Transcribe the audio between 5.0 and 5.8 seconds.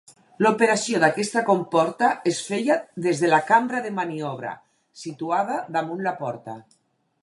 situada